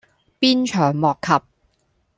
[0.39, 1.31] 鞭長莫及